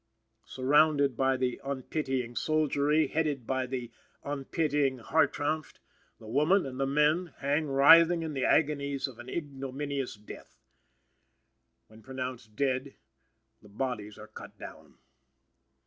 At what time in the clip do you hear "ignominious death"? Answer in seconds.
9.29-10.57